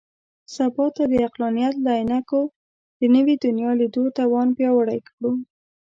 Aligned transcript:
سبا 0.55 0.85
ته 0.95 1.03
د 1.11 1.13
عقلانیت 1.27 1.75
له 1.85 1.91
عینکو 1.99 2.41
د 2.99 3.01
نوي 3.15 3.35
دنیا 3.45 3.71
لیدو 3.79 4.03
توان 4.17 4.47
پیاوړی 4.57 4.99
کړو. 5.07 5.31